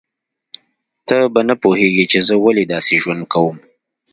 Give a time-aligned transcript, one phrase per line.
[1.07, 3.57] ته به نه پوهیږې چې زه ولې داسې ژوند کوم